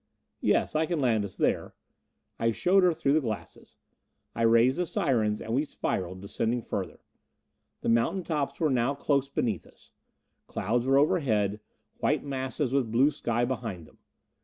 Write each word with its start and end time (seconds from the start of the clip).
"Yes. 0.39 0.75
I 0.75 0.87
can 0.87 0.99
land 0.99 1.23
us 1.25 1.37
there." 1.37 1.75
I 2.39 2.49
showed 2.51 2.81
her 2.81 2.91
through 2.91 3.13
the 3.13 3.21
glasses. 3.21 3.77
I 4.33 4.45
rang 4.45 4.71
the 4.71 4.87
sirens, 4.87 5.39
and 5.39 5.53
we 5.53 5.63
spiraled, 5.63 6.21
descending 6.21 6.63
further. 6.63 7.01
The 7.81 7.89
mountain 7.89 8.23
tops 8.23 8.59
were 8.59 8.71
now 8.71 8.95
close 8.95 9.29
beneath 9.29 9.67
us. 9.67 9.91
Clouds 10.47 10.87
were 10.87 10.97
overhead, 10.97 11.59
white 11.99 12.23
masses 12.23 12.73
with 12.73 12.91
blue 12.91 13.11
sky 13.11 13.45
behind 13.45 13.85
them. 13.85 13.99